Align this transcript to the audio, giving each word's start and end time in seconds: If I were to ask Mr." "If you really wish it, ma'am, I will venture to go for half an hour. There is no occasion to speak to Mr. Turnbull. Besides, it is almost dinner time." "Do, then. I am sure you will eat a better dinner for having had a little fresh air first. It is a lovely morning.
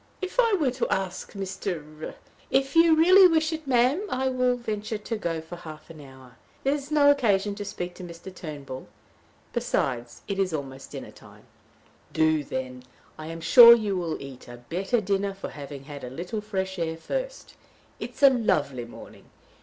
If 0.19 0.39
I 0.39 0.53
were 0.53 0.71
to 0.71 0.89
ask 0.89 1.33
Mr." 1.33 2.15
"If 2.49 2.75
you 2.75 2.95
really 2.95 3.27
wish 3.27 3.53
it, 3.53 3.67
ma'am, 3.67 4.01
I 4.09 4.29
will 4.29 4.55
venture 4.57 4.97
to 4.97 5.15
go 5.15 5.41
for 5.41 5.57
half 5.57 5.91
an 5.91 6.01
hour. 6.01 6.37
There 6.63 6.73
is 6.73 6.89
no 6.89 7.11
occasion 7.11 7.53
to 7.53 7.63
speak 7.65 7.93
to 7.93 8.03
Mr. 8.03 8.33
Turnbull. 8.33 8.87
Besides, 9.53 10.23
it 10.27 10.39
is 10.39 10.53
almost 10.55 10.89
dinner 10.93 11.11
time." 11.11 11.43
"Do, 12.11 12.43
then. 12.43 12.81
I 13.19 13.27
am 13.27 13.41
sure 13.41 13.75
you 13.75 13.95
will 13.95 14.19
eat 14.19 14.47
a 14.47 14.57
better 14.69 15.01
dinner 15.01 15.35
for 15.35 15.49
having 15.49 15.83
had 15.83 16.03
a 16.03 16.09
little 16.09 16.41
fresh 16.41 16.79
air 16.79 16.97
first. 16.97 17.53
It 17.99 18.15
is 18.15 18.23
a 18.23 18.31
lovely 18.31 18.85
morning. 18.85 19.25